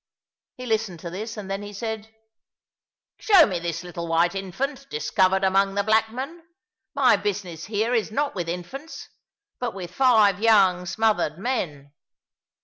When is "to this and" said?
1.01-1.47